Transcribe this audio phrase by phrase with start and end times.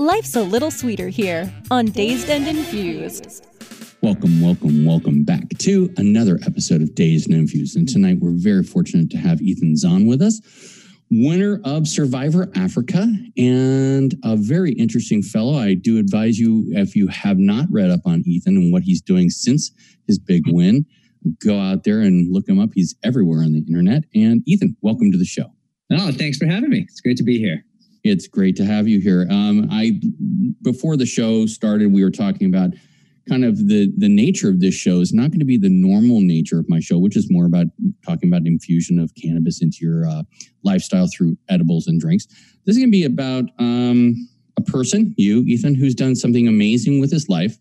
[0.00, 3.44] Life's a little sweeter here on Dazed and Infused.
[4.00, 7.76] Welcome, welcome, welcome back to another episode of Dazed and Infused.
[7.76, 10.40] And tonight we're very fortunate to have Ethan Zohn with us,
[11.10, 15.58] winner of Survivor Africa, and a very interesting fellow.
[15.58, 19.02] I do advise you, if you have not read up on Ethan and what he's
[19.02, 19.70] doing since
[20.06, 20.86] his big win,
[21.44, 22.70] go out there and look him up.
[22.72, 24.04] He's everywhere on the internet.
[24.14, 25.52] And Ethan, welcome to the show.
[25.92, 26.86] Oh, thanks for having me.
[26.88, 27.66] It's great to be here.
[28.02, 29.26] It's great to have you here.
[29.30, 30.00] Um, I
[30.62, 32.70] before the show started, we were talking about
[33.28, 36.20] kind of the the nature of this show is not going to be the normal
[36.20, 37.66] nature of my show, which is more about
[38.04, 40.22] talking about infusion of cannabis into your uh,
[40.64, 42.26] lifestyle through edibles and drinks.
[42.64, 47.00] This is going to be about um, a person, you, Ethan, who's done something amazing
[47.00, 47.56] with his life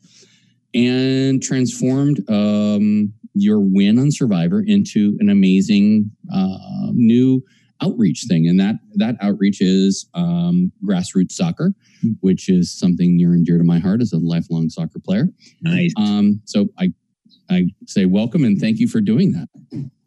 [0.74, 7.44] and transformed um, your win on Survivor into an amazing uh, new
[7.82, 12.12] outreach thing, and that that outreach is um, grassroots soccer, mm-hmm.
[12.22, 15.28] which is something near and dear to my heart as a lifelong soccer player.
[15.62, 15.94] Nice.
[15.98, 16.94] Um, so I
[17.50, 19.50] I say welcome and thank you for doing that.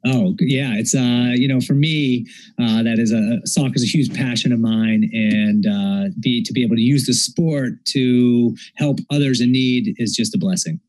[0.05, 2.27] Oh yeah, it's uh you know for me
[2.61, 6.53] uh, that is a soccer is a huge passion of mine, and uh, be to
[6.53, 10.81] be able to use the sport to help others in need is just a blessing.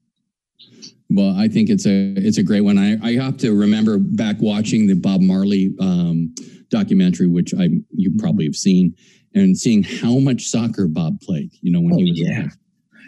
[1.10, 2.80] Well, I think it's a it's a great one.
[2.80, 6.34] I, I have to remember back watching the Bob Marley um,
[6.74, 8.20] documentary, which I you mm-hmm.
[8.20, 8.96] probably have seen,
[9.34, 11.52] and seeing how much soccer Bob played.
[11.62, 12.40] You know when oh, he was yeah.
[12.40, 12.58] Alive.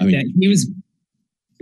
[0.02, 0.70] I mean, he was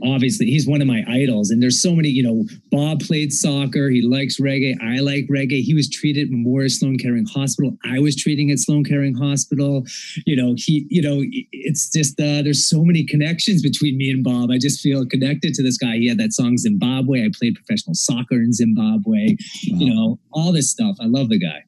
[0.03, 3.89] obviously he's one of my idols and there's so many you know bob played soccer
[3.89, 7.99] he likes reggae i like reggae he was treated at memorial sloan kettering hospital i
[7.99, 9.83] was treating at sloan kettering hospital
[10.25, 14.23] you know he you know it's just uh, there's so many connections between me and
[14.23, 17.55] bob i just feel connected to this guy he had that song zimbabwe i played
[17.55, 19.27] professional soccer in zimbabwe
[19.69, 19.79] wow.
[19.79, 21.63] you know all this stuff i love the guy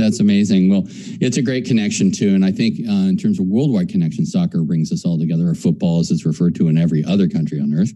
[0.00, 0.70] that's amazing.
[0.70, 0.84] Well,
[1.20, 4.62] it's a great connection too, and I think uh, in terms of worldwide connection, soccer
[4.62, 5.48] brings us all together.
[5.48, 7.92] Or football, as it's referred to in every other country on earth.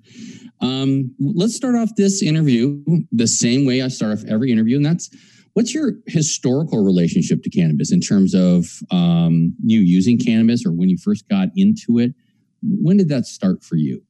[0.61, 2.83] Um, let's start off this interview
[3.13, 5.11] the same way I start off every interview, and that's
[5.55, 10.89] what's your historical relationship to cannabis in terms of um, you using cannabis or when
[10.89, 12.15] you first got into it.
[12.63, 14.03] When did that start for you?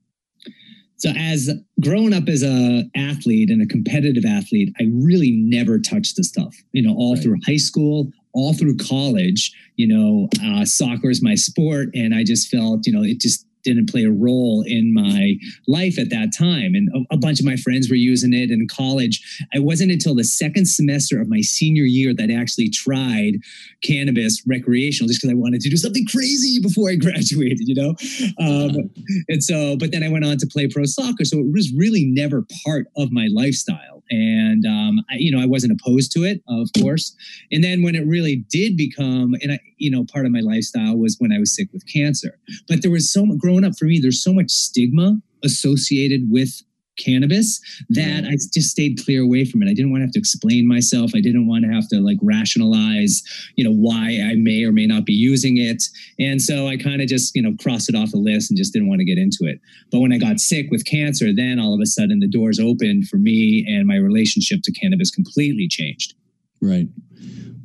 [1.05, 1.51] So as
[1.83, 6.57] growing up as a athlete and a competitive athlete, I really never touched the stuff.
[6.73, 7.23] You know, all right.
[7.23, 9.53] through high school, all through college.
[9.77, 13.47] You know, uh, soccer is my sport, and I just felt, you know, it just
[13.65, 15.35] didn't play a role in my
[15.67, 16.75] life at that time.
[16.75, 19.23] And a, a, bunch of my friends were using it in college.
[19.53, 23.41] It wasn't until the second semester of my senior year that I actually tried
[23.83, 27.95] cannabis recreational just because I wanted to do something crazy before I graduated, you know?
[28.39, 28.91] Um,
[29.29, 31.25] and so, but then I went on to play pro soccer.
[31.25, 33.94] So it was really never part of my lifestyle.
[34.11, 37.15] And, um, I, you know, I wasn't opposed to it, of course.
[37.51, 40.97] And then when it really did become, and I, you know, part of my lifestyle
[40.97, 42.39] was when I was sick with cancer.
[42.69, 46.63] But there was so growing up for me, there's so much stigma associated with
[46.97, 47.61] cannabis
[47.91, 49.67] that I just stayed clear away from it.
[49.67, 51.13] I didn't want to have to explain myself.
[51.15, 53.23] I didn't want to have to like rationalize,
[53.57, 55.83] you know, why I may or may not be using it.
[56.19, 58.73] And so I kind of just, you know, crossed it off the list and just
[58.73, 59.61] didn't want to get into it.
[59.91, 63.09] But when I got sick with cancer, then all of a sudden the doors opened
[63.09, 66.15] for me and my relationship to cannabis completely changed.
[66.61, 66.89] Right.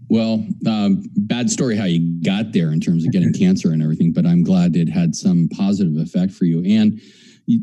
[0.09, 4.11] Well, um, bad story how you got there in terms of getting cancer and everything,
[4.11, 6.63] but I'm glad it had some positive effect for you.
[6.65, 6.99] And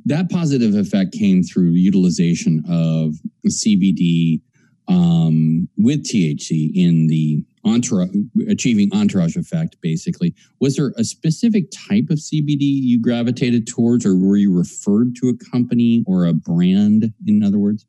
[0.04, 3.14] that positive effect came through utilization of
[3.46, 4.40] CBD
[4.88, 8.10] um, with THC in the entourage,
[8.48, 10.34] achieving entourage effect, basically.
[10.60, 15.28] Was there a specific type of CBD you gravitated towards, or were you referred to
[15.28, 17.86] a company or a brand, in other words?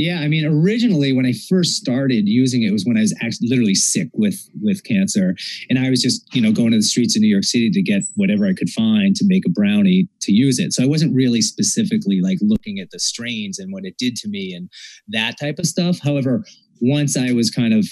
[0.00, 3.48] Yeah, I mean, originally when I first started using it was when I was actually
[3.48, 5.34] literally sick with with cancer,
[5.68, 7.82] and I was just you know going to the streets of New York City to
[7.82, 10.72] get whatever I could find to make a brownie to use it.
[10.72, 14.28] So I wasn't really specifically like looking at the strains and what it did to
[14.28, 14.70] me and
[15.08, 15.98] that type of stuff.
[16.02, 16.46] However,
[16.80, 17.86] once I was kind of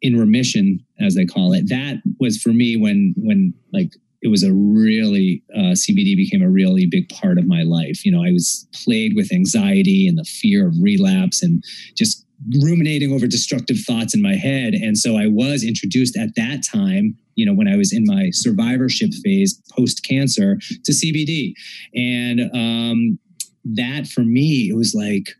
[0.00, 3.92] in remission, as they call it, that was for me when when like
[4.24, 8.04] it was a really uh, CBD became a really big part of my life.
[8.04, 11.62] You know, I was plagued with anxiety and the fear of relapse and
[11.96, 12.26] just
[12.62, 14.74] ruminating over destructive thoughts in my head.
[14.74, 18.30] And so I was introduced at that time you know, when I was in my
[18.30, 21.54] survivorship phase post cancer to CBD.
[21.94, 23.18] And um,
[23.64, 25.30] that for me, it was like,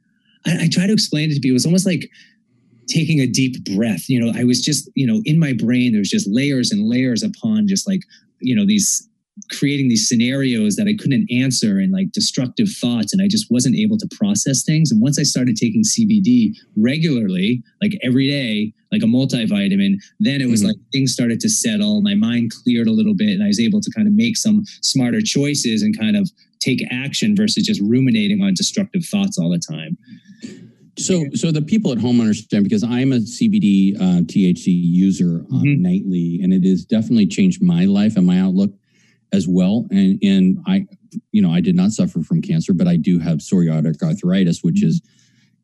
[0.46, 1.50] I, I try to explain it to people.
[1.50, 2.10] It was almost like
[2.88, 4.08] taking a deep breath.
[4.08, 7.22] You know, I was just, you know, in my brain, there's just layers and layers
[7.22, 8.00] upon just like,
[8.40, 9.08] you know, these
[9.50, 13.12] creating these scenarios that I couldn't answer and like destructive thoughts.
[13.12, 14.92] And I just wasn't able to process things.
[14.92, 20.48] And once I started taking CBD regularly, like every day, like a multivitamin, then it
[20.48, 20.68] was mm-hmm.
[20.68, 22.00] like things started to settle.
[22.00, 24.64] My mind cleared a little bit and I was able to kind of make some
[24.82, 29.58] smarter choices and kind of take action versus just ruminating on destructive thoughts all the
[29.58, 29.98] time.
[30.96, 35.56] So, so the people at home understand because I'm a CBD uh, THC user uh,
[35.56, 35.82] mm-hmm.
[35.82, 38.70] nightly, and it has definitely changed my life and my outlook
[39.32, 39.86] as well.
[39.90, 40.86] And and I,
[41.32, 44.82] you know, I did not suffer from cancer, but I do have psoriatic arthritis, which
[44.84, 45.02] is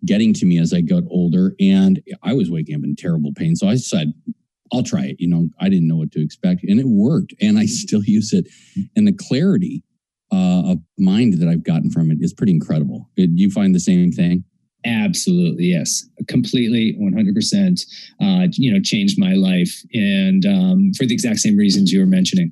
[0.04, 1.54] getting to me as I got older.
[1.60, 3.54] And I was waking up in terrible pain.
[3.54, 4.12] So I said,
[4.72, 5.16] I'll try it.
[5.18, 6.64] You know, I didn't know what to expect.
[6.64, 7.34] And it worked.
[7.40, 8.48] And I still use it.
[8.96, 9.84] And the clarity
[10.32, 13.08] uh, of mind that I've gotten from it is pretty incredible.
[13.16, 14.44] Did you find the same thing?
[14.84, 17.84] Absolutely, yes, completely, one hundred percent.
[18.20, 22.06] Uh, you know, changed my life, and um, for the exact same reasons you were
[22.06, 22.50] mentioning.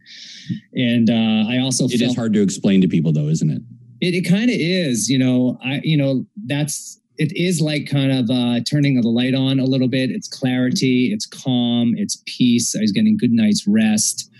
[0.74, 3.62] And uh, I also it felt, is hard to explain to people, though, isn't it?
[4.00, 5.08] It, it kind of is.
[5.08, 9.34] You know, I you know that's it is like kind of uh, turning the light
[9.34, 10.10] on a little bit.
[10.10, 12.76] It's clarity, it's calm, it's peace.
[12.76, 14.30] I was getting good night's rest.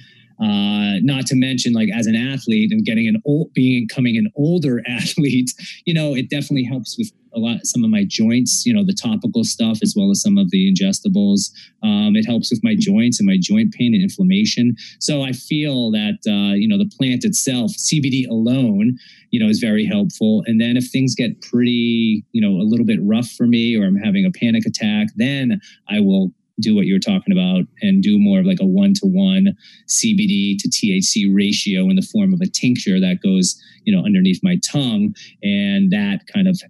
[0.40, 4.30] Uh, not to mention, like as an athlete and getting an old, being becoming an
[4.36, 5.52] older athlete,
[5.84, 8.94] you know, it definitely helps with a lot some of my joints you know the
[8.94, 11.50] topical stuff as well as some of the ingestibles.
[11.82, 14.76] Um, it helps with my joints and my joint pain and inflammation.
[15.00, 18.98] So i feel that uh, you know the plant itself cbd alone
[19.30, 20.42] you know is very helpful.
[20.46, 23.84] And then if things get pretty you know a little bit rough for me or
[23.84, 28.18] i'm having a panic attack then i will do what you're talking about and do
[28.18, 29.56] more of like a one to one
[29.88, 34.40] CBD to THC ratio in the form of a tincture that goes, you know, underneath
[34.42, 35.14] my tongue.
[35.42, 36.60] And that kind of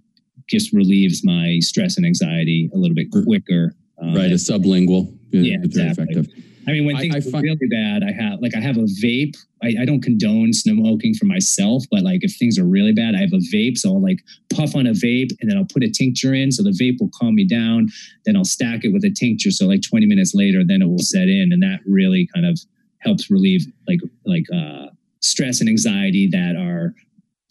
[0.49, 3.73] just relieves my stress and anxiety a little bit quicker.
[4.01, 5.15] Um, right, a sublingual.
[5.31, 6.05] Yeah, exactly.
[6.09, 6.27] Effective.
[6.67, 8.77] I mean, when things I, I find, are really bad, I have like I have
[8.77, 9.35] a vape.
[9.63, 13.19] I, I don't condone smoking for myself, but like if things are really bad, I
[13.19, 13.77] have a vape.
[13.77, 14.19] So I'll like
[14.53, 16.51] puff on a vape and then I'll put a tincture in.
[16.51, 17.87] So the vape will calm me down.
[18.25, 19.51] Then I'll stack it with a tincture.
[19.51, 21.49] So like 20 minutes later, then it will set in.
[21.51, 22.59] And that really kind of
[22.99, 24.87] helps relieve like like uh
[25.21, 26.93] stress and anxiety that are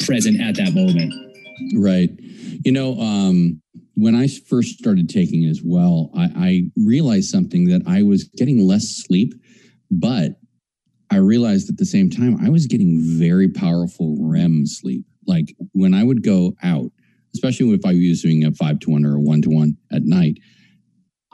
[0.05, 1.12] present at that moment.
[1.75, 2.11] Right.
[2.65, 3.61] You know, um,
[3.95, 8.25] when I first started taking it as well, I, I realized something that I was
[8.25, 9.35] getting less sleep,
[9.91, 10.39] but
[11.11, 15.05] I realized at the same time I was getting very powerful REM sleep.
[15.27, 16.91] Like when I would go out,
[17.35, 20.03] especially if I was doing a five to one or a one to one at
[20.03, 20.39] night,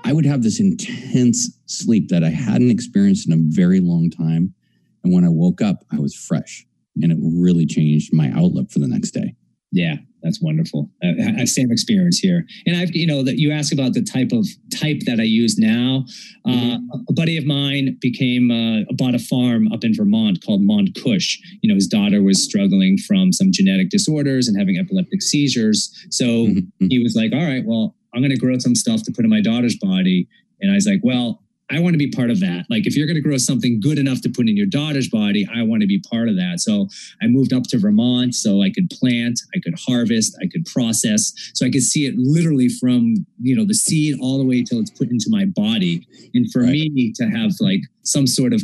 [0.05, 4.55] I would have this intense sleep that I hadn't experienced in a very long time.
[5.03, 6.67] And when I woke up, I was fresh
[7.03, 9.35] and it really changed my outlook for the next day.
[9.75, 10.89] Yeah, that's wonderful.
[11.03, 12.47] Uh, same experience here.
[12.65, 15.59] And I've, you know, that you ask about the type of type that I use
[15.59, 16.05] now.
[16.47, 17.01] Uh, mm-hmm.
[17.09, 21.39] A buddy of mine became uh, bought a farm up in Vermont called Mont Kush.
[21.61, 25.93] You know, his daughter was struggling from some genetic disorders and having epileptic seizures.
[26.11, 26.87] So mm-hmm.
[26.89, 29.31] he was like, "All right, well, I'm going to grow some stuff to put in
[29.31, 30.29] my daughter's body."
[30.61, 32.67] And I was like, "Well, I want to be part of that.
[32.69, 35.49] Like, if you're going to grow something good enough to put in your daughter's body,
[35.55, 36.61] I want to be part of that.
[36.61, 36.89] So
[37.23, 41.33] I moved up to Vermont so I could plant, I could harvest, I could process,
[41.55, 44.79] so I could see it literally from you know the seed all the way till
[44.79, 46.07] it's put into my body.
[46.35, 46.71] And for right.
[46.71, 48.63] me to have like some sort of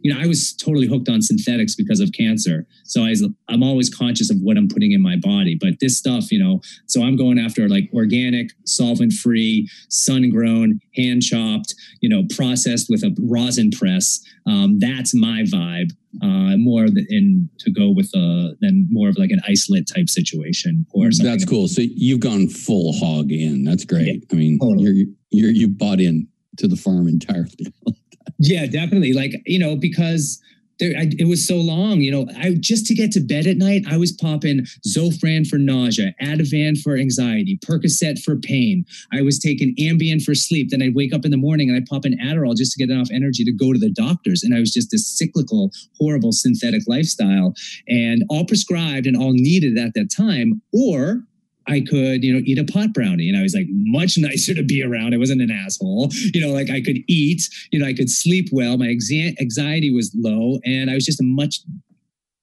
[0.00, 2.66] you know, I was totally hooked on synthetics because of cancer.
[2.84, 5.58] So I was, I'm always conscious of what I'm putting in my body.
[5.60, 10.80] But this stuff, you know, so I'm going after like organic, solvent free, sun grown,
[10.94, 14.20] hand chopped, you know, processed with a rosin press.
[14.46, 15.90] Um, that's my vibe.
[16.22, 20.86] Uh, more in to go with a than more of like an isolate type situation
[20.90, 21.30] or something.
[21.30, 21.68] That's cool.
[21.68, 23.62] So you've gone full hog in.
[23.64, 24.06] That's great.
[24.06, 24.84] Yeah, I mean, totally.
[24.84, 26.26] you're you're you bought in
[26.56, 27.72] to the farm entirely.
[28.38, 29.12] Yeah, definitely.
[29.12, 30.40] Like, you know, because
[30.78, 33.56] there, I, it was so long, you know, I just to get to bed at
[33.56, 38.84] night, I was popping Zofran for nausea, Ativan for anxiety, Percocet for pain.
[39.12, 40.70] I was taking Ambien for sleep.
[40.70, 42.92] Then I'd wake up in the morning and I'd pop an Adderall just to get
[42.92, 44.42] enough energy to go to the doctors.
[44.42, 47.54] And I was just this cyclical, horrible synthetic lifestyle
[47.88, 50.62] and all prescribed and all needed at that time.
[50.72, 51.24] Or
[51.68, 53.28] I could, you know, eat a pot brownie.
[53.28, 55.14] And I was like, much nicer to be around.
[55.14, 56.08] I wasn't an asshole.
[56.34, 58.76] You know, like I could eat, you know, I could sleep well.
[58.78, 60.58] My anxiety was low.
[60.64, 61.60] And I was just a much,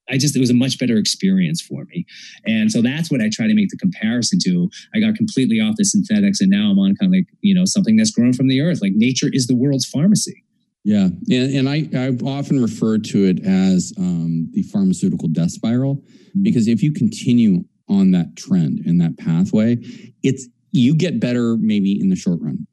[0.08, 2.06] I just, it was a much better experience for me.
[2.46, 4.70] And so that's what I try to make the comparison to.
[4.94, 7.64] I got completely off the synthetics and now I'm on kind of like, you know,
[7.64, 8.80] something that's grown from the earth.
[8.80, 10.42] Like nature is the world's pharmacy.
[10.84, 16.00] Yeah, and, and I I've often referred to it as um, the pharmaceutical death spiral
[16.36, 16.42] Mm-hmm.
[16.42, 19.76] because if you continue on that trend and that pathway,
[20.22, 22.66] it's you get better maybe in the short run,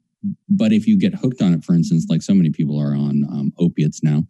[0.48, 3.24] but if you get hooked on it, for instance, like so many people are on
[3.30, 4.24] um, opiates now,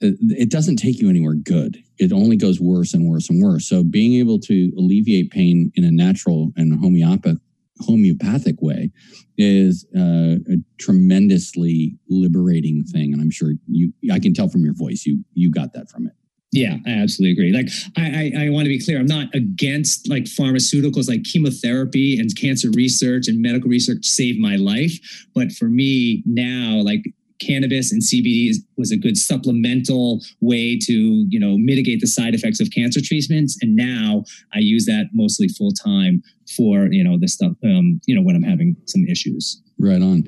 [0.00, 1.78] it, it doesn't take you anywhere good.
[1.98, 3.68] It only goes worse and worse and worse.
[3.68, 7.38] So being able to alleviate pain in a natural and homeopathic
[7.80, 8.90] homeopathic way
[9.36, 14.74] is uh, a tremendously liberating thing and i'm sure you i can tell from your
[14.74, 16.14] voice you you got that from it
[16.56, 17.52] Yeah, I absolutely agree.
[17.52, 18.98] Like, I, I, I want to be clear.
[18.98, 24.56] I'm not against like pharmaceuticals, like chemotherapy and cancer research and medical research saved my
[24.56, 24.94] life.
[25.34, 27.04] But for me now, like
[27.40, 32.34] cannabis and CBD is, was a good supplemental way to, you know, mitigate the side
[32.34, 33.58] effects of cancer treatments.
[33.60, 36.22] And now I use that mostly full time
[36.56, 39.62] for, you know, this stuff, um, you know, when I'm having some issues.
[39.78, 40.24] right on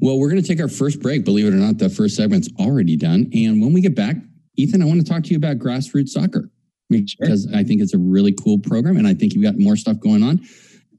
[0.00, 2.48] well we're going to take our first break believe it or not the first segment's
[2.58, 4.16] already done and when we get back
[4.58, 6.50] ethan i want to talk to you about grassroots soccer
[6.90, 9.98] because i think it's a really cool program and i think you've got more stuff
[10.00, 10.40] going on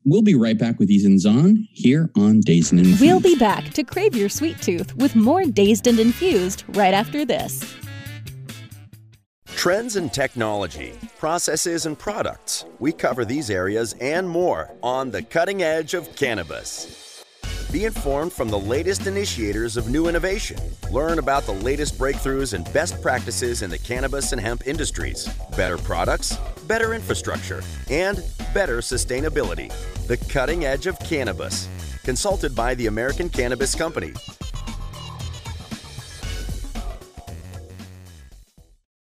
[0.06, 3.02] we'll be right back with ethan zohn here on dazed and Infused.
[3.02, 7.26] We'll be back to crave your sweet tooth with more Dazed and Infused right after
[7.26, 7.64] this.
[9.60, 12.64] Trends in technology, processes, and products.
[12.80, 17.09] We cover these areas and more on the cutting edge of cannabis.
[17.72, 20.58] Be informed from the latest initiators of new innovation.
[20.90, 25.30] Learn about the latest breakthroughs and best practices in the cannabis and hemp industries.
[25.56, 26.36] Better products,
[26.66, 27.62] better infrastructure,
[27.92, 28.24] and
[28.56, 29.72] better sustainability.
[30.08, 31.70] The cutting edge of cannabis.
[32.04, 34.14] Consulted by the American Cannabis Company.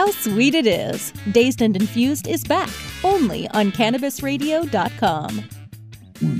[0.00, 1.12] How sweet it is!
[1.30, 2.70] Dazed and Infused is back
[3.04, 5.44] only on CannabisRadio.com.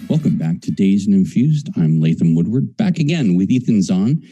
[0.08, 1.68] Welcome back to Dazed and Infused.
[1.76, 4.22] I'm Latham Woodward, back again with Ethan Zohn.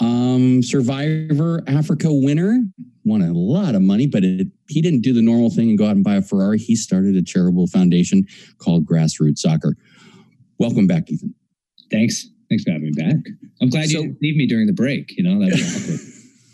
[0.00, 2.64] Um, Survivor Africa winner,
[3.04, 5.86] won a lot of money, but it, he didn't do the normal thing and go
[5.86, 6.58] out and buy a Ferrari.
[6.58, 8.26] He started a charitable foundation
[8.58, 9.76] called Grassroots Soccer.
[10.58, 11.32] Welcome back, Ethan.
[11.92, 12.26] Thanks.
[12.48, 13.18] Thanks for having me back.
[13.62, 15.16] I'm glad So- you didn't leave me during the break.
[15.16, 15.60] You know, that was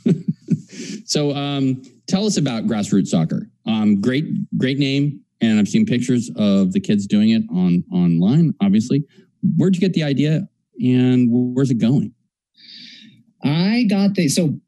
[0.07, 1.07] awkward.
[1.07, 3.49] So, um, tell us about Grassroots Soccer.
[3.67, 4.25] Um, great,
[4.59, 8.53] great name, and I've seen pictures of the kids doing it on online.
[8.61, 9.05] Obviously,
[9.57, 10.49] where'd you get the idea,
[10.81, 12.13] and where's it going?
[13.45, 14.59] I got the so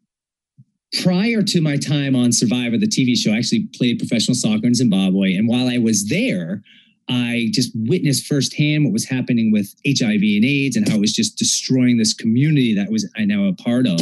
[1.02, 4.74] prior to my time on Survivor, the TV show, I actually played professional soccer in
[4.74, 5.34] Zimbabwe.
[5.34, 6.62] And while I was there,
[7.08, 11.12] I just witnessed firsthand what was happening with HIV and AIDS and how it was
[11.12, 14.00] just destroying this community that was I now a part of.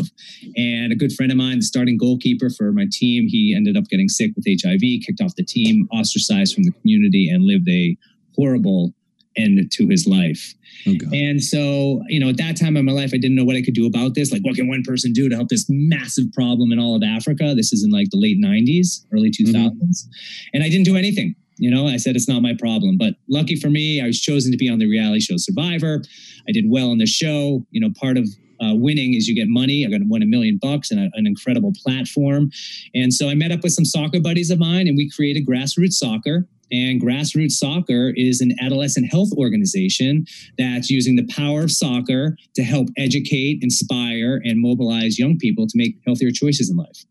[0.57, 3.85] And a good friend of mine, the starting goalkeeper for my team, he ended up
[3.89, 7.97] getting sick with HIV, kicked off the team, ostracized from the community, and lived a
[8.37, 8.93] horrible
[9.37, 10.55] end to his life.
[10.87, 13.57] Oh And so, you know, at that time in my life, I didn't know what
[13.57, 14.33] I could do about this.
[14.33, 17.55] Like, what can one person do to help this massive problem in all of Africa?
[17.55, 19.55] This is in like the late 90s, early 2000s.
[19.55, 20.11] Mm-hmm.
[20.55, 21.35] And I didn't do anything.
[21.61, 22.97] You know, I said it's not my problem.
[22.97, 26.03] But lucky for me, I was chosen to be on the reality show Survivor.
[26.49, 27.65] I did well on the show.
[27.71, 28.27] You know, part of
[28.63, 29.87] uh, winning is you get money.
[29.87, 32.51] I got won a million bucks and a, an incredible platform.
[32.95, 35.95] And so I met up with some soccer buddies of mine and we created Grassroots
[35.95, 36.47] Soccer.
[36.73, 40.25] And Grassroots Soccer is an adolescent health organization
[40.57, 45.73] that's using the power of soccer to help educate, inspire, and mobilize young people to
[45.77, 47.05] make healthier choices in life.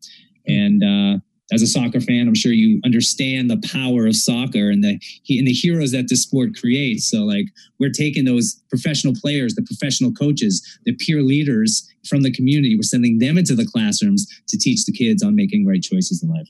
[0.48, 1.20] And uh,
[1.52, 5.48] as a soccer fan, I'm sure you understand the power of soccer and the and
[5.48, 7.10] the heroes that this sport creates.
[7.10, 7.46] So like
[7.80, 12.84] we're taking those professional players, the professional coaches, the peer leaders from the community, we're
[12.84, 16.48] sending them into the classrooms to teach the kids on making right choices in life.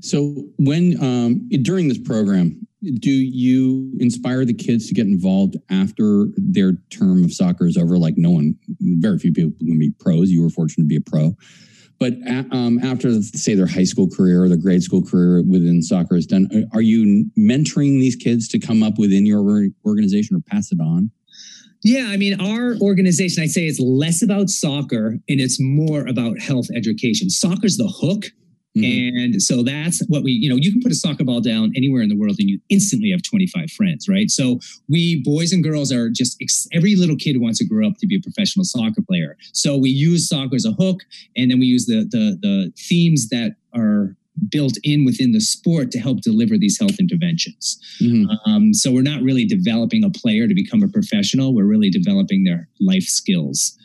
[0.00, 6.26] So when um, during this program, do you inspire the kids to get involved after
[6.36, 7.98] their term of soccer is over?
[7.98, 10.30] Like no one, very few people can be pros.
[10.30, 11.36] You were fortunate to be a pro.
[12.00, 12.14] But
[12.50, 16.26] um, after, say, their high school career or their grade school career within soccer is
[16.26, 20.80] done, are you mentoring these kids to come up within your organization or pass it
[20.80, 21.10] on?
[21.82, 26.38] Yeah, I mean, our organization, I'd say it's less about soccer and it's more about
[26.38, 27.28] health education.
[27.28, 28.26] Soccer's the hook,
[28.76, 29.16] Mm-hmm.
[29.16, 32.02] And so that's what we, you know, you can put a soccer ball down anywhere
[32.02, 34.30] in the world and you instantly have 25 friends, right?
[34.30, 36.38] So we, boys and girls, are just
[36.72, 39.36] every little kid wants to grow up to be a professional soccer player.
[39.52, 41.00] So we use soccer as a hook,
[41.36, 44.16] and then we use the the, the themes that are
[44.48, 47.78] built in within the sport to help deliver these health interventions.
[48.00, 48.50] Mm-hmm.
[48.50, 51.54] Um, so we're not really developing a player to become a professional.
[51.54, 53.76] We're really developing their life skills.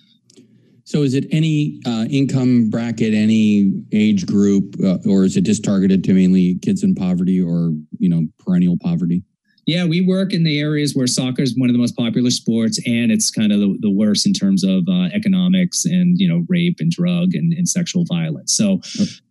[0.85, 5.63] So is it any uh, income bracket, any age group, uh, or is it just
[5.63, 9.23] targeted to mainly kids in poverty or you know perennial poverty?
[9.65, 12.79] Yeah, we work in the areas where soccer is one of the most popular sports,
[12.85, 16.45] and it's kind of the, the worst in terms of uh, economics and you know
[16.47, 18.55] rape and drug and, and sexual violence.
[18.55, 18.79] So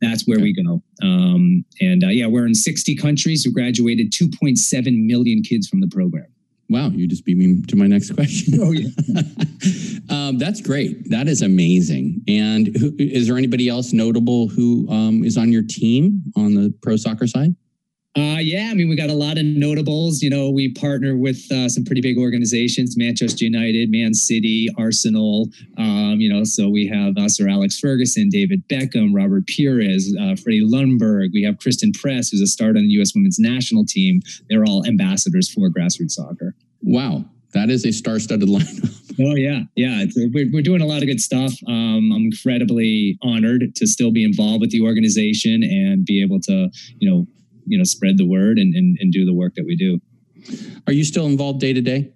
[0.00, 0.42] that's where okay.
[0.42, 0.82] we go.
[1.02, 3.46] Um, and uh, yeah, we're in 60 countries.
[3.46, 6.26] We graduated 2.7 million kids from the program.
[6.68, 8.59] Wow, you just beat me to my next question.
[8.61, 8.88] Oh yeah,
[10.09, 11.11] um, that's great.
[11.11, 12.23] That is amazing.
[12.28, 16.73] And who, is there anybody else notable who um, is on your team on the
[16.83, 17.54] pro soccer side?
[18.16, 20.23] Uh, yeah, I mean, we got a lot of notables.
[20.23, 25.49] You know, we partner with uh, some pretty big organizations: Manchester United, Man City, Arsenal.
[25.78, 30.37] Um, you know, so we have uh, Sir Alex Ferguson, David Beckham, Robert Pires, uh,
[30.37, 31.30] Freddie Ljungberg.
[31.33, 33.14] We have Christen Press, who's a start on the U.S.
[33.16, 34.21] Women's National Team.
[34.49, 36.54] They're all ambassadors for grassroots soccer.
[36.83, 39.00] Wow, that is a star-studded lineup.
[39.18, 40.04] Oh yeah, yeah.
[40.16, 41.52] We're, we're doing a lot of good stuff.
[41.66, 46.71] Um, I'm incredibly honored to still be involved with the organization and be able to,
[46.99, 47.26] you know,
[47.66, 50.00] you know spread the word and, and, and do the work that we do
[50.86, 52.12] are you still involved day to day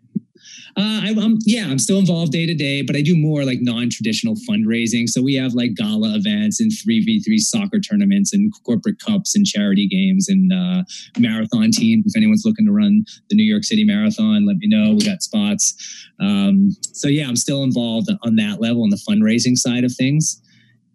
[0.78, 3.58] uh, I, am yeah, I'm still involved day to day, but I do more like
[3.60, 5.08] non-traditional fundraising.
[5.08, 9.34] So we have like gala events and three v three soccer tournaments and corporate cups
[9.34, 10.84] and charity games and uh,
[11.18, 12.04] marathon teams.
[12.06, 14.94] If anyone's looking to run the New York City Marathon, let me know.
[14.94, 15.74] We got spots.
[16.20, 20.40] Um, so yeah, I'm still involved on that level on the fundraising side of things,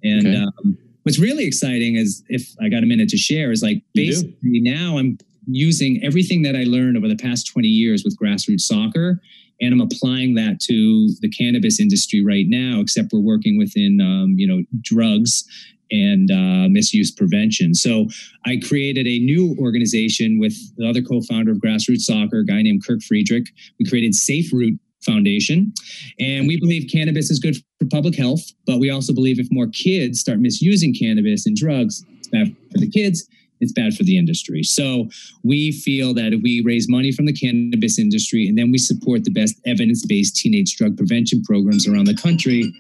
[0.02, 0.28] and.
[0.28, 0.38] Okay.
[0.38, 4.62] Um, what's really exciting is if I got a minute to share is like basically
[4.62, 9.20] now I'm using everything that I learned over the past 20 years with grassroots soccer
[9.62, 14.36] and I'm applying that to the cannabis industry right now, except we're working within, um,
[14.38, 15.46] you know, drugs
[15.92, 17.76] and uh, misuse prevention.
[17.76, 18.08] So
[18.46, 22.84] I created a new organization with the other co-founder of Grassroots Soccer, a guy named
[22.86, 23.46] Kirk Friedrich.
[23.80, 25.74] We created Safe Root Foundation.
[26.20, 29.68] And we believe cannabis is good for public health, but we also believe if more
[29.68, 33.28] kids start misusing cannabis and drugs, it's bad for the kids,
[33.60, 34.64] it's bad for the industry.
[34.64, 35.10] So
[35.44, 39.24] we feel that if we raise money from the cannabis industry and then we support
[39.24, 42.72] the best evidence-based teenage drug prevention programs around the country,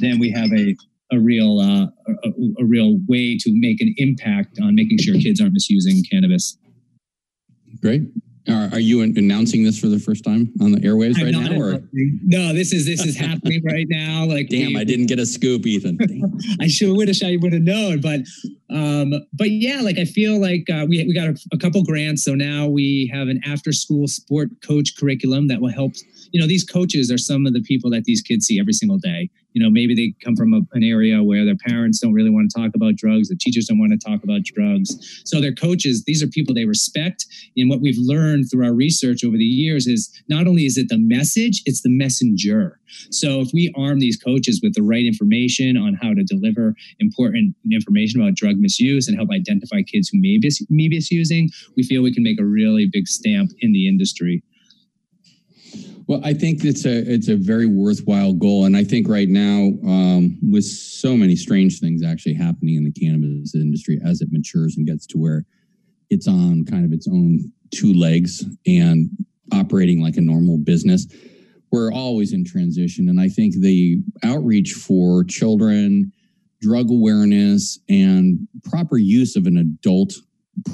[0.00, 0.76] then we have a
[1.12, 1.86] a real uh,
[2.24, 6.56] a, a real way to make an impact on making sure kids aren't misusing cannabis.
[7.80, 8.02] Great.
[8.48, 11.60] Are, are you announcing this for the first time on the airwaves I'm right now?
[11.60, 11.82] Or?
[11.92, 14.24] No, this is this is happening right now.
[14.26, 15.98] Like, damn, we, I didn't get a scoop, Ethan.
[16.60, 18.20] I sure wish I would have known, but
[18.68, 22.24] um, but yeah, like I feel like uh, we we got a, a couple grants,
[22.24, 25.92] so now we have an after school sport coach curriculum that will help.
[26.32, 28.98] You know, these coaches are some of the people that these kids see every single
[28.98, 32.30] day you know maybe they come from a, an area where their parents don't really
[32.30, 35.22] want to talk about drugs the teachers don't want to talk about drugs.
[35.24, 37.26] So their coaches these are people they respect.
[37.56, 40.88] And what we've learned through our research over the years is not only is it
[40.88, 42.78] the message it's the messenger.
[43.10, 47.56] So if we arm these coaches with the right information on how to deliver important
[47.70, 51.82] information about drug misuse and help identify kids who may be, may be misusing we
[51.82, 54.42] feel we can make a really big stamp in the industry
[56.06, 59.72] well, I think it's a it's a very worthwhile goal, and I think right now,
[59.86, 64.76] um, with so many strange things actually happening in the cannabis industry as it matures
[64.76, 65.44] and gets to where
[66.10, 69.08] it's on kind of its own two legs and
[69.52, 71.06] operating like a normal business,
[71.70, 73.08] we're always in transition.
[73.08, 76.12] And I think the outreach for children,
[76.60, 80.14] drug awareness, and proper use of an adult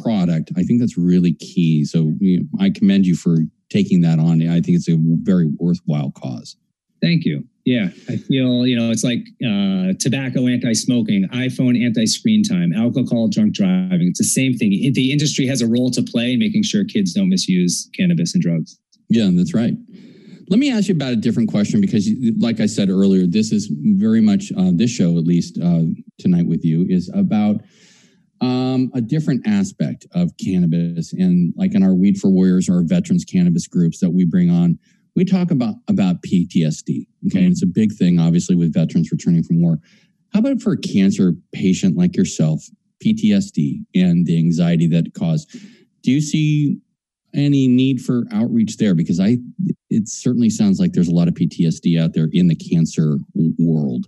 [0.03, 1.85] product, I think that's really key.
[1.85, 3.39] So you know, I commend you for
[3.71, 4.47] taking that on.
[4.49, 6.57] I think it's a very worthwhile cause.
[7.01, 7.45] Thank you.
[7.65, 13.53] Yeah, I feel you know it's like uh, tobacco anti-smoking, iPhone anti-screen time, alcohol drunk
[13.53, 14.09] driving.
[14.09, 14.71] It's the same thing.
[14.71, 18.43] The industry has a role to play in making sure kids don't misuse cannabis and
[18.43, 18.79] drugs.
[19.11, 19.75] Yeah, that's right.
[20.49, 23.71] Let me ask you about a different question because, like I said earlier, this is
[23.71, 25.83] very much uh, this show, at least uh,
[26.19, 27.61] tonight with you, is about
[28.41, 31.13] um, a different aspect of cannabis.
[31.13, 34.51] And like in our Weed for Warriors, or our veterans cannabis groups that we bring
[34.51, 34.79] on,
[35.17, 37.07] we talk about about PTSD.
[37.27, 39.79] Okay, and it's a big thing, obviously, with veterans returning from war.
[40.33, 42.65] How about for a cancer patient like yourself,
[43.05, 45.51] PTSD and the anxiety that it caused?
[46.03, 46.79] Do you see
[47.35, 48.95] any need for outreach there?
[48.95, 49.39] Because I,
[49.91, 53.19] it certainly sounds like there's a lot of PTSD out there in the cancer
[53.59, 54.07] world.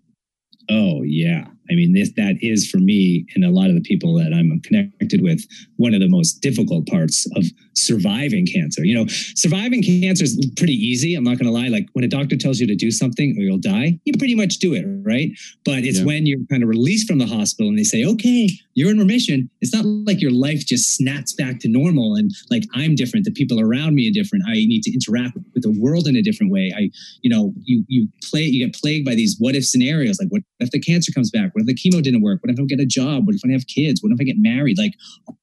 [0.69, 4.15] Oh yeah, I mean, this that is for me and a lot of the people
[4.15, 8.85] that I'm connected with one of the most difficult parts of surviving cancer.
[8.85, 11.15] You know, surviving cancer is pretty easy.
[11.15, 11.69] I'm not going to lie.
[11.69, 14.59] Like when a doctor tells you to do something or you'll die, you pretty much
[14.59, 15.31] do it, right?
[15.65, 16.07] But it's yeah.
[16.07, 19.51] when you're kind of released from the hospital and they say, okay, you're in remission.
[19.61, 23.25] It's not like your life just snaps back to normal and like I'm different.
[23.25, 24.45] The people around me are different.
[24.49, 26.73] I need to interact with the world in a different way.
[26.77, 26.91] I,
[27.23, 30.19] you know, you you play you get plagued by these what if scenarios.
[30.19, 31.53] Like what if the cancer comes back?
[31.61, 32.43] What if the chemo didn't work?
[32.43, 33.27] What if I don't get a job?
[33.27, 34.03] What if I have kids?
[34.03, 34.79] What if I get married?
[34.79, 34.95] Like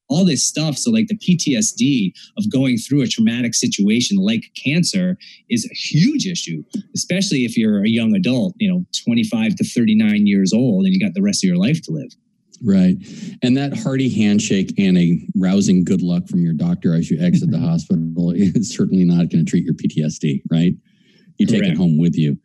[0.09, 0.77] all this stuff.
[0.77, 5.17] So, like the PTSD of going through a traumatic situation like cancer
[5.49, 6.63] is a huge issue,
[6.95, 10.99] especially if you're a young adult, you know, 25 to 39 years old and you
[10.99, 12.11] got the rest of your life to live.
[12.63, 12.97] Right.
[13.43, 17.51] And that hearty handshake and a rousing good luck from your doctor as you exit
[17.51, 20.73] the hospital is certainly not going to treat your PTSD, right?
[21.37, 21.73] You take Correct.
[21.73, 22.37] it home with you.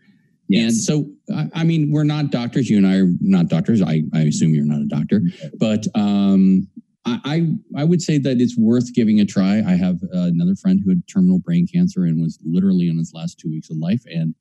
[0.53, 0.89] Yes.
[0.89, 2.69] And so, I, mean, we're not doctors.
[2.69, 3.81] You and I are not doctors.
[3.81, 5.23] I, I assume you're not a doctor,
[5.59, 6.69] but um,
[7.07, 9.63] I, I would say that it's worth giving a try.
[9.67, 13.13] I have uh, another friend who had terminal brain cancer and was literally in his
[13.15, 14.35] last two weeks of life, and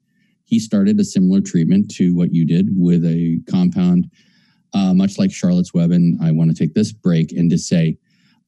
[0.43, 4.11] he started a similar treatment to what you did with a compound,
[4.73, 5.91] uh, much like Charlotte's Web.
[5.91, 7.97] And I want to take this break and to say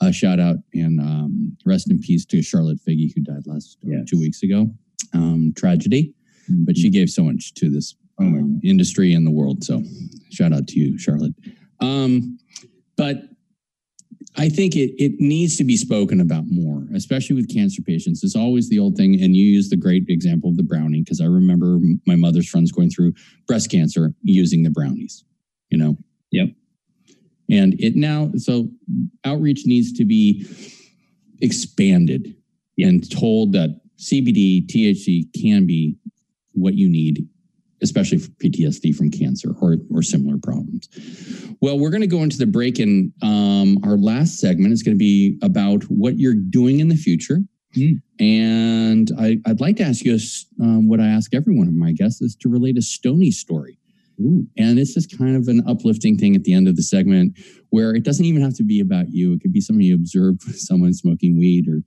[0.02, 3.92] a shout out and um, rest in peace to Charlotte Figi, who died last uh,
[3.92, 4.10] yes.
[4.10, 4.70] two weeks ago.
[5.14, 6.14] Um, tragedy
[6.50, 6.64] mm-hmm.
[6.66, 9.64] but she gave so much to this um, industry and the world.
[9.64, 9.84] So
[10.32, 11.34] shout out to you, Charlotte.
[11.80, 12.38] Um,
[12.96, 13.18] but
[14.36, 18.24] I think it it needs to be spoken about more, especially with cancer patients.
[18.24, 21.22] It's always the old thing, and you use the great example of the brownie because
[21.22, 23.14] I remember my mother's friends going through
[23.48, 25.24] breast cancer using the brownies.
[25.70, 25.98] You know.
[26.32, 26.50] Yep.
[27.52, 28.70] And it now so
[29.24, 30.48] outreach needs to be
[31.42, 32.36] expanded
[32.78, 32.90] yep.
[32.90, 35.98] and told that CBD, THC can be
[36.54, 37.28] what you need,
[37.82, 40.90] especially for PTSD from cancer or, or similar problems.
[41.62, 44.96] Well, we're going to go into the break, and um, our last segment is going
[44.96, 47.40] to be about what you're doing in the future.
[47.78, 48.02] Mm.
[48.20, 50.18] And I, would like to ask you
[50.62, 53.80] um, what I ask every one of my guests is to relate a Stony story.
[54.22, 54.46] Ooh.
[54.58, 57.38] And it's just kind of an uplifting thing at the end of the segment
[57.72, 59.34] where it doesn't even have to be about you.
[59.34, 61.82] It could be something you observed someone smoking weed or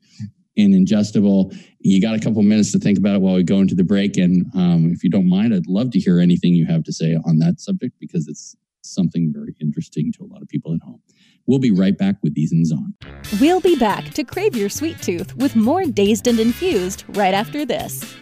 [0.56, 1.56] and ingestible.
[1.80, 4.16] You got a couple minutes to think about it while we go into the break.
[4.16, 7.16] And um, if you don't mind, I'd love to hear anything you have to say
[7.24, 11.00] on that subject because it's something very interesting to a lot of people at home.
[11.46, 12.94] We'll be right back with Ethan Zohn.
[13.40, 17.64] We'll be back to crave your sweet tooth with more Dazed and Infused right after
[17.64, 18.16] this.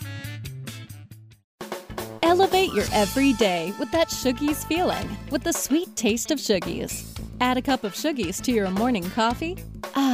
[2.23, 7.11] Elevate your everyday with that Shoogies feeling with the sweet taste of Shoogies.
[7.41, 9.57] Add a cup of Shoogies to your morning coffee.
[9.95, 10.14] Ah,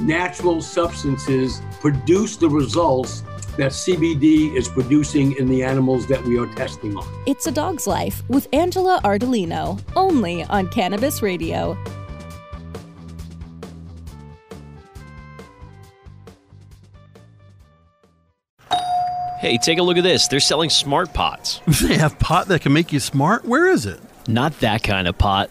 [0.00, 3.22] natural substances produce the results
[3.56, 7.06] that CBD is producing in the animals that we are testing on.
[7.26, 11.78] It's a Dog's Life with Angela Ardolino, only on Cannabis Radio.
[19.38, 20.26] Hey, take a look at this.
[20.26, 21.60] They're selling smart pots.
[21.82, 23.44] They have pot that can make you smart?
[23.44, 24.00] Where is it?
[24.26, 25.50] Not that kind of pot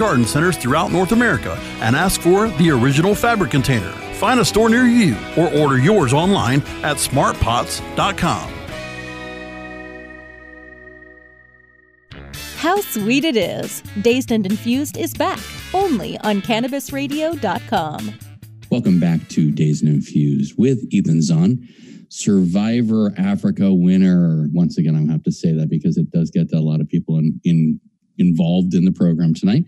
[0.01, 3.91] garden centers throughout North America and ask for the original fabric container.
[4.15, 8.51] Find a store near you or order yours online at smartpots.com.
[12.57, 13.81] How sweet it is!
[14.01, 15.39] Dazed and Infused is back,
[15.73, 18.13] only on CannabisRadio.com.
[18.71, 21.67] Welcome back to Dazed and Infused with Ethan Zohn,
[22.09, 24.47] Survivor Africa winner.
[24.51, 26.81] Once again, I'm gonna have to say that because it does get to a lot
[26.81, 27.79] of people in, in
[28.21, 29.65] involved in the program tonight.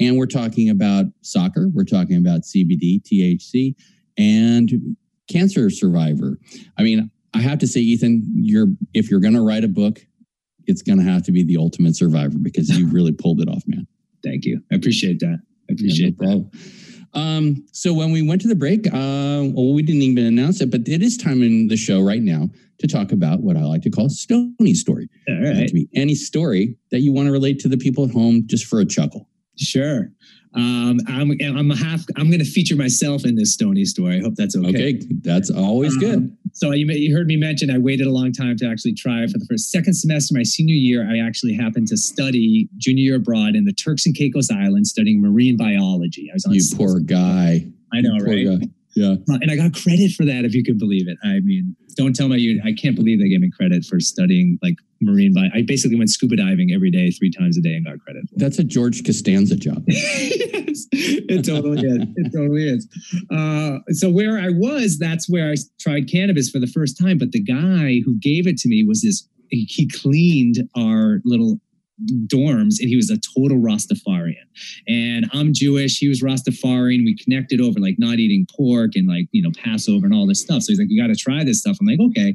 [0.00, 3.74] And we're talking about soccer, we're talking about CBD, THC,
[4.18, 4.96] and
[5.30, 6.38] cancer survivor.
[6.78, 10.00] I mean, I have to say, Ethan, you're if you're gonna write a book,
[10.66, 13.86] it's gonna have to be the ultimate survivor because you really pulled it off, man.
[14.24, 14.62] Thank you.
[14.72, 15.38] I appreciate that.
[15.68, 16.99] I appreciate yeah, no that.
[17.14, 20.70] Um, so when we went to the break, uh, well, we didn't even announce it,
[20.70, 23.82] but it is time in the show right now to talk about what I like
[23.82, 25.08] to call Stony story.
[25.28, 25.68] All right.
[25.68, 28.64] to be any story that you want to relate to the people at home just
[28.66, 29.28] for a chuckle.
[29.56, 30.10] Sure.
[30.54, 32.04] Um, I'm I'm a half.
[32.16, 34.18] I'm going to feature myself in this Stony story.
[34.18, 34.68] I hope that's okay.
[34.68, 36.36] Okay, that's always um, good.
[36.54, 39.38] So you you heard me mention I waited a long time to actually try for
[39.38, 41.08] the first second semester of my senior year.
[41.08, 45.22] I actually happened to study junior year abroad in the Turks and Caicos Islands studying
[45.22, 46.28] marine biology.
[46.30, 47.66] I was on you poor guy.
[47.92, 48.68] I know, you right?
[48.94, 49.14] Yeah.
[49.30, 51.16] Uh, and I got credit for that, if you could believe it.
[51.22, 54.76] I mean, don't tell me I can't believe they gave me credit for studying like
[55.00, 55.48] marine bio.
[55.54, 58.24] I basically went scuba diving every day, three times a day, and got credit.
[58.36, 59.84] That's a George Costanza job.
[59.86, 62.06] yes, it totally is.
[62.16, 62.88] It totally is.
[63.30, 67.18] Uh, so where I was, that's where I tried cannabis for the first time.
[67.18, 69.26] But the guy who gave it to me was this.
[69.52, 71.58] He cleaned our little
[72.26, 74.46] dorms and he was a total Rastafarian.
[74.88, 77.04] And I'm Jewish, he was Rastafarian.
[77.04, 80.40] We connected over like not eating pork and like, you know, Passover and all this
[80.40, 80.62] stuff.
[80.62, 81.76] So he's like, you got to try this stuff.
[81.80, 82.34] I'm like, okay.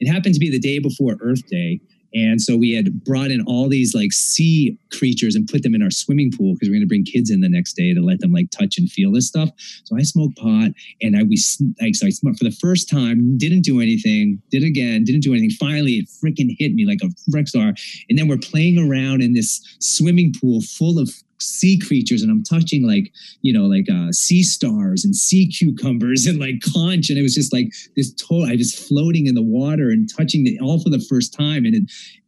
[0.00, 1.80] It happened to be the day before Earth Day.
[2.16, 5.82] And so we had brought in all these like sea creatures and put them in
[5.82, 8.00] our swimming pool because we are going to bring kids in the next day to
[8.00, 9.50] let them like touch and feel this stuff.
[9.84, 10.70] So I smoked pot
[11.02, 11.38] and I we
[11.78, 15.32] like so I smoked for the first time, didn't do anything, did again, didn't do
[15.32, 15.50] anything.
[15.50, 17.74] Finally, it freaking hit me like a wreck star.
[18.08, 22.42] And then we're playing around in this swimming pool full of sea creatures and I'm
[22.42, 27.10] touching like, you know, like uh, sea stars and sea cucumbers and like conch.
[27.10, 30.46] And it was just like this total, I was floating in the water and touching
[30.46, 31.64] it all for the first time.
[31.64, 31.82] And it,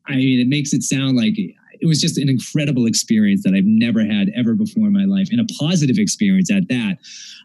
[0.06, 1.34] I mean, it makes it sound like
[1.80, 5.28] it was just an incredible experience that I've never had ever before in my life,
[5.30, 6.98] and a positive experience at that.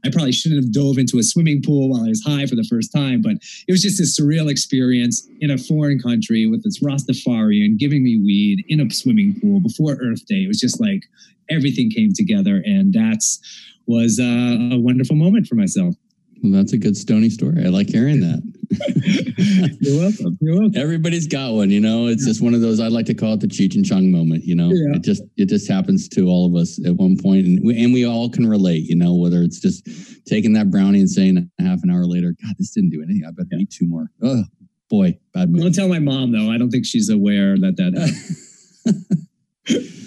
[0.05, 2.67] I probably shouldn't have dove into a swimming pool while I was high for the
[2.69, 6.83] first time, but it was just a surreal experience in a foreign country with this
[6.83, 10.43] Rastafarian giving me weed in a swimming pool before Earth Day.
[10.43, 11.03] It was just like
[11.49, 13.39] everything came together, and that's
[13.85, 15.95] was uh, a wonderful moment for myself.
[16.41, 17.63] Well, that's a good Stony story.
[17.63, 18.41] I like hearing that.
[19.81, 20.37] You're welcome.
[20.41, 20.77] You're welcome.
[20.81, 22.07] Everybody's got one, you know.
[22.07, 22.29] It's yeah.
[22.29, 22.79] just one of those.
[22.79, 24.43] I'd like to call it the Cheech and Chong moment.
[24.43, 24.95] You know, yeah.
[24.95, 27.93] it just it just happens to all of us at one point, and we, and
[27.93, 28.83] we all can relate.
[28.83, 29.87] You know, whether it's just
[30.25, 33.23] taking that brownie and saying a half an hour later, "God, this didn't do anything.
[33.27, 33.59] I better yeah.
[33.59, 34.43] eat two more." Oh
[34.89, 35.61] boy, bad mood.
[35.61, 36.51] Don't tell my mom though.
[36.51, 39.03] I don't think she's aware that that.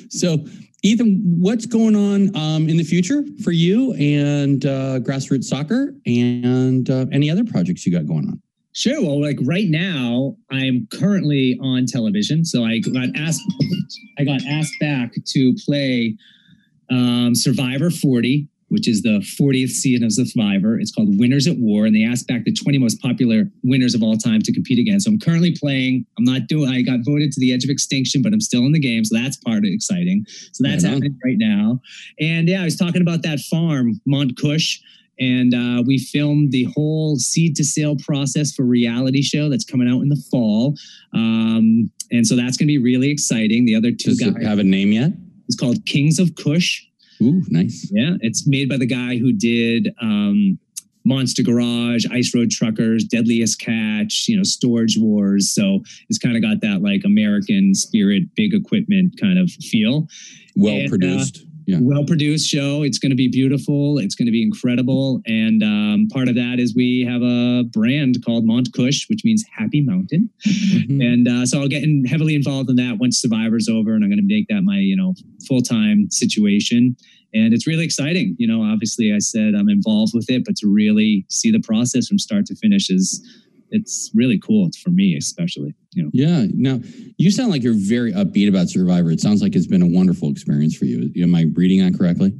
[0.11, 0.44] so
[0.87, 6.88] Ethan, what's going on um, in the future for you and uh, grassroots soccer and
[6.88, 8.40] uh, any other projects you got going on?
[8.76, 9.00] Sure.
[9.00, 13.42] Well, like right now, I'm currently on television, so I got asked.
[14.18, 16.16] I got asked back to play
[16.90, 20.78] um, Survivor 40 which is the 40th season of Survivor.
[20.78, 24.02] It's called Winners at War, and they asked back the 20 most popular winners of
[24.02, 24.98] all time to compete again.
[24.98, 26.04] So I'm currently playing.
[26.18, 26.70] I'm not doing.
[26.70, 29.16] I got voted to the edge of extinction, but I'm still in the game, so
[29.16, 30.24] that's part of exciting.
[30.52, 31.80] So that's right happening right now.
[32.18, 34.80] And yeah, I was talking about that farm, Mont Kush.
[35.18, 39.88] And uh, we filmed the whole seed to sale process for reality show that's coming
[39.88, 40.74] out in the fall.
[41.14, 43.64] Um, and so that's going to be really exciting.
[43.64, 45.12] The other two Does guys have a name yet?
[45.46, 46.83] It's called Kings of Kush.
[47.22, 47.88] Ooh, nice.
[47.92, 50.59] Yeah, it's made by the guy who did um,
[51.07, 55.50] Monster Garage, Ice Road Truckers, Deadliest Catch, you know, Storage Wars.
[55.55, 60.09] So it's kind of got that like American spirit, big equipment kind of feel.
[60.57, 61.38] Well and, uh, produced.
[61.38, 61.79] Uh, Yeah.
[61.81, 62.83] Well produced show.
[62.83, 63.98] It's going to be beautiful.
[63.98, 65.20] It's going to be incredible.
[65.26, 69.44] And um, part of that is we have a brand called Mont Kush, which means
[69.52, 70.31] Happy Mountain.
[70.46, 71.00] Mm-hmm.
[71.00, 74.11] And uh, so I'll get in heavily involved in that once Survivor's over, and I'm
[74.11, 75.14] going to make that my you know
[75.46, 76.96] full time situation.
[77.35, 78.37] And it's really exciting.
[78.38, 82.07] You know, obviously I said I'm involved with it, but to really see the process
[82.07, 83.20] from start to finish is
[83.70, 85.74] it's really cool for me, especially.
[85.92, 86.11] You know.
[86.12, 86.46] Yeah.
[86.52, 86.81] Now
[87.18, 89.11] you sound like you're very upbeat about Survivor.
[89.11, 91.11] It sounds like it's been a wonderful experience for you.
[91.22, 92.33] Am I reading that correctly?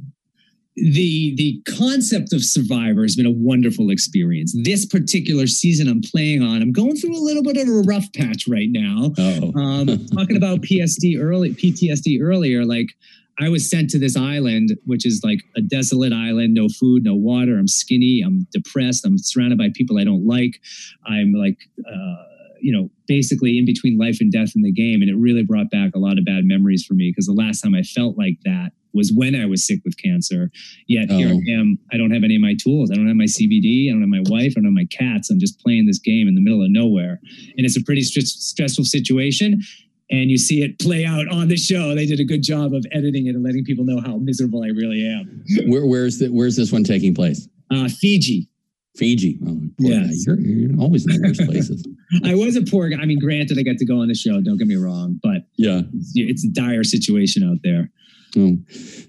[0.77, 6.43] the the concept of survivor has been a wonderful experience this particular season i'm playing
[6.43, 9.87] on i'm going through a little bit of a rough patch right now oh um,
[10.13, 12.89] talking about psd early ptsd earlier like
[13.39, 17.15] i was sent to this island which is like a desolate island no food no
[17.15, 20.59] water i'm skinny i'm depressed i'm surrounded by people i don't like
[21.07, 22.23] i'm like uh,
[22.59, 25.01] you know, basically in between life and death in the game.
[25.01, 27.61] And it really brought back a lot of bad memories for me because the last
[27.61, 30.49] time I felt like that was when I was sick with cancer.
[30.87, 31.17] Yet oh.
[31.17, 31.77] here I am.
[31.91, 32.89] I don't have any of my tools.
[32.91, 33.89] I don't have my CBD.
[33.89, 34.53] I don't have my wife.
[34.57, 35.29] I don't have my cats.
[35.29, 37.19] I'm just playing this game in the middle of nowhere.
[37.57, 39.61] And it's a pretty st- stressful situation.
[40.09, 41.93] And you see it play out on the show.
[41.93, 44.67] They did a good job of editing it and letting people know how miserable I
[44.67, 45.43] really am.
[45.69, 47.47] Where, where's the, Where's this one taking place?
[47.69, 48.47] Uh, Fiji.
[48.95, 49.37] Fiji.
[49.45, 51.85] Oh, yeah, you're, you're, always in the worst places.
[52.25, 52.97] I was a poor guy.
[52.97, 54.41] I mean, granted, I got to go on the show.
[54.41, 57.89] Don't get me wrong, but yeah, it's, it's a dire situation out there.
[58.37, 58.57] Oh.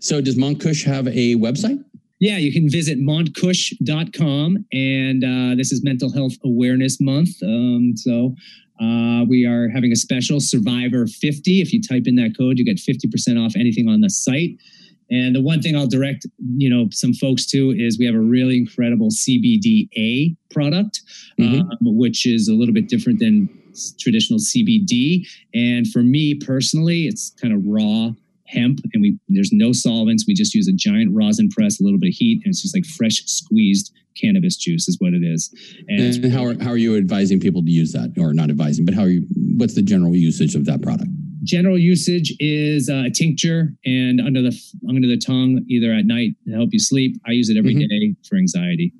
[0.00, 1.82] So, does Mont Kush have a website?
[2.20, 4.66] Yeah, you can visit montkush.com.
[4.72, 7.30] And uh, this is Mental Health Awareness Month.
[7.42, 8.34] Um, so,
[8.80, 11.60] uh, we are having a special Survivor 50.
[11.60, 14.58] If you type in that code, you get 50% off anything on the site.
[15.10, 18.20] And the one thing I'll direct, you know, some folks to is we have a
[18.20, 21.00] really incredible CBDA product,
[21.38, 21.62] mm-hmm.
[21.62, 23.48] um, which is a little bit different than
[23.98, 25.26] traditional CBD.
[25.54, 28.12] And for me personally, it's kind of raw
[28.48, 31.98] hemp and we there's no solvents we just use a giant rosin press a little
[31.98, 35.54] bit of heat and it's just like fresh squeezed cannabis juice is what it is.
[35.88, 38.14] And, and how, are, how are you advising people to use that?
[38.18, 39.26] Or not advising but how are you
[39.57, 41.11] what's the general usage of that product?
[41.44, 46.33] General usage is uh, a tincture and under the under the tongue either at night
[46.46, 47.16] to help you sleep.
[47.26, 47.88] I use it every mm-hmm.
[47.88, 48.92] day for anxiety.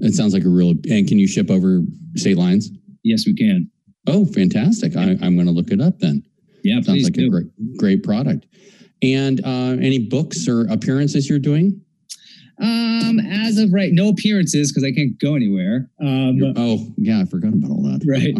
[0.00, 1.80] It sounds like a real and can you ship over
[2.14, 2.70] state lines?
[3.02, 3.70] Yes we can.
[4.06, 4.96] Oh fantastic.
[4.96, 6.22] I, i'm going to look it up then.
[6.62, 7.26] Yeah sounds like do.
[7.26, 8.46] a great great product.
[9.00, 11.80] And uh, any books or appearances you're doing
[12.60, 15.88] um, as of right, no appearances because I can't go anywhere.
[16.00, 18.02] Um, oh, yeah, I forgot about all that.
[18.06, 18.34] Right.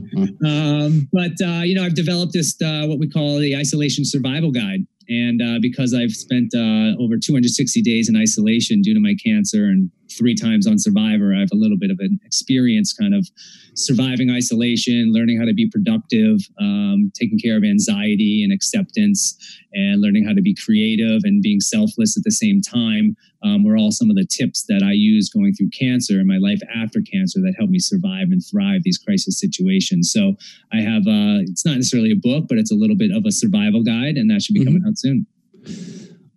[0.44, 4.50] um, but uh, you know, I've developed this uh, what we call the isolation survival
[4.50, 9.14] guide, and uh, because I've spent uh, over 260 days in isolation due to my
[9.24, 13.14] cancer and three times on Survivor, I have a little bit of an experience kind
[13.14, 13.28] of
[13.74, 19.38] surviving isolation, learning how to be productive, um, taking care of anxiety and acceptance,
[19.72, 23.76] and learning how to be creative and being selfless at the same time um, were
[23.76, 27.00] all some of the tips that I used going through cancer and my life after
[27.00, 30.11] cancer that helped me survive and thrive these crisis situations.
[30.12, 30.35] So
[30.72, 33.33] I have, uh, it's not necessarily a book, but it's a little bit of a
[33.33, 34.78] survival guide, and that should be mm-hmm.
[34.78, 35.26] coming out soon.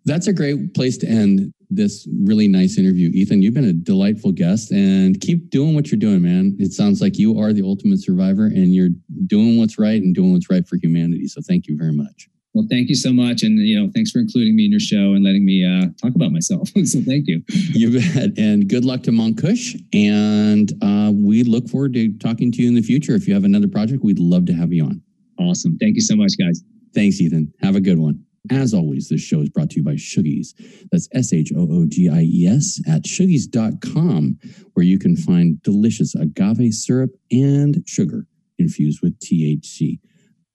[0.05, 3.09] That's a great place to end this really nice interview.
[3.13, 6.55] Ethan, you've been a delightful guest and keep doing what you're doing, man.
[6.59, 8.89] It sounds like you are the ultimate survivor and you're
[9.27, 11.27] doing what's right and doing what's right for humanity.
[11.27, 12.27] So thank you very much.
[12.53, 13.43] Well, thank you so much.
[13.43, 16.13] And, you know, thanks for including me in your show and letting me uh, talk
[16.15, 16.67] about myself.
[16.83, 17.41] so thank you.
[17.47, 18.37] You bet.
[18.37, 19.75] And good luck to Mont Kush.
[19.93, 23.13] And uh, we look forward to talking to you in the future.
[23.13, 25.01] If you have another project, we'd love to have you on.
[25.39, 25.77] Awesome.
[25.77, 26.61] Thank you so much, guys.
[26.93, 27.53] Thanks, Ethan.
[27.61, 28.25] Have a good one.
[28.49, 30.53] As always, this show is brought to you by Shoogies.
[30.91, 34.39] That's S H O O G I E S at shoogies.com,
[34.73, 38.25] where you can find delicious agave syrup and sugar
[38.57, 39.99] infused with THC.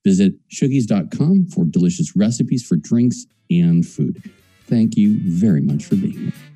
[0.05, 4.31] Visit shoogies.com for delicious recipes for drinks and food.
[4.65, 6.56] Thank you very much for being here.